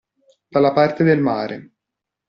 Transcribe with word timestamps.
Dalla 0.47 0.73
parte 0.73 1.03
del 1.03 1.21
mare. 1.21 1.73